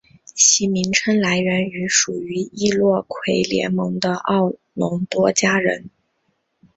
[0.33, 5.91] 其名称来源于属于易洛魁联盟的奥农多加人。